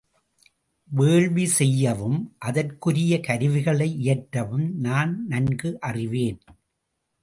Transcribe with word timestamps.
வேள்வி 0.89 1.45
செய்யவும் 1.49 2.17
அதற்குரிய 2.39 3.19
கருவிகளை 3.19 3.89
இயற்றவும் 4.03 4.67
நான் 4.79 5.13
நன்கு 5.27 5.71
அறிவேன். 5.79 6.41